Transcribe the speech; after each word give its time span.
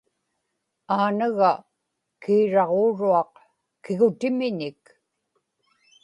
aanaga 0.95 1.49
kiiraġuuruaq 2.23 3.33
kigutimiñik 3.83 4.83